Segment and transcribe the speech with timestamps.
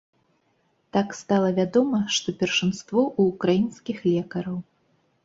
[0.95, 4.57] Так стала вядома, што першынство ў украінскіх лекараў.